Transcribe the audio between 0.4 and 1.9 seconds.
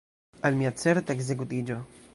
Al mia certa ekzekutiĝo!